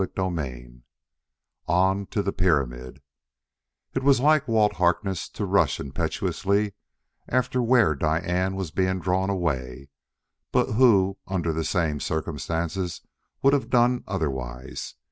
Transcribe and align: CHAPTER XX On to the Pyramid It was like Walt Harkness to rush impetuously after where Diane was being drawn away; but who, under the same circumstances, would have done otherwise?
CHAPTER 0.01 0.21
XX 0.23 0.81
On 1.67 2.07
to 2.07 2.23
the 2.23 2.31
Pyramid 2.33 3.03
It 3.93 4.01
was 4.01 4.19
like 4.19 4.47
Walt 4.47 4.73
Harkness 4.77 5.29
to 5.29 5.45
rush 5.45 5.79
impetuously 5.79 6.73
after 7.29 7.61
where 7.61 7.93
Diane 7.93 8.55
was 8.55 8.71
being 8.71 8.99
drawn 8.99 9.29
away; 9.29 9.89
but 10.51 10.71
who, 10.73 11.19
under 11.27 11.53
the 11.53 11.63
same 11.63 11.99
circumstances, 11.99 13.01
would 13.43 13.53
have 13.53 13.69
done 13.69 14.03
otherwise? 14.07 14.95